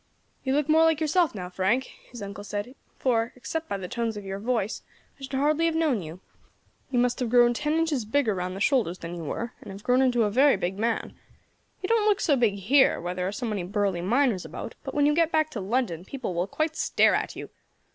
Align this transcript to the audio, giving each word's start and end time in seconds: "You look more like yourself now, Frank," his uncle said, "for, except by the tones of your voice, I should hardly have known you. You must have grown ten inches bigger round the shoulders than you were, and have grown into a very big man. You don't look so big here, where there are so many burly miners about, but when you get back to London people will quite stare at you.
"You 0.43 0.55
look 0.55 0.67
more 0.67 0.83
like 0.83 0.99
yourself 0.99 1.35
now, 1.35 1.47
Frank," 1.51 1.83
his 2.09 2.23
uncle 2.23 2.43
said, 2.43 2.73
"for, 2.97 3.33
except 3.35 3.69
by 3.69 3.77
the 3.77 3.87
tones 3.87 4.17
of 4.17 4.25
your 4.25 4.39
voice, 4.39 4.81
I 5.19 5.21
should 5.21 5.33
hardly 5.35 5.65
have 5.67 5.75
known 5.75 6.01
you. 6.01 6.21
You 6.89 6.97
must 6.97 7.19
have 7.19 7.29
grown 7.29 7.53
ten 7.53 7.73
inches 7.73 8.03
bigger 8.03 8.33
round 8.33 8.55
the 8.55 8.59
shoulders 8.61 8.97
than 8.97 9.13
you 9.13 9.23
were, 9.23 9.53
and 9.61 9.69
have 9.71 9.83
grown 9.83 10.01
into 10.01 10.23
a 10.23 10.31
very 10.31 10.57
big 10.57 10.75
man. 10.79 11.13
You 11.83 11.87
don't 11.87 12.09
look 12.09 12.19
so 12.19 12.35
big 12.35 12.55
here, 12.55 12.99
where 12.99 13.13
there 13.13 13.27
are 13.27 13.31
so 13.31 13.45
many 13.45 13.61
burly 13.61 14.01
miners 14.01 14.43
about, 14.43 14.73
but 14.83 14.95
when 14.95 15.05
you 15.05 15.13
get 15.13 15.31
back 15.31 15.51
to 15.51 15.61
London 15.61 16.03
people 16.03 16.33
will 16.33 16.47
quite 16.47 16.75
stare 16.75 17.13
at 17.13 17.35
you. 17.35 17.51